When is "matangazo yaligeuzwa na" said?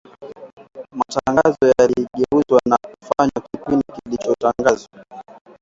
0.97-2.77